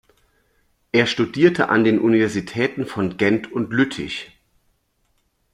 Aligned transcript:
Er 0.91 1.05
studierte 1.05 1.69
an 1.69 1.83
den 1.83 1.99
Universitäten 1.99 2.87
von 2.87 3.17
Gent 3.17 3.51
und 3.51 3.71
Lüttich. 3.71 4.35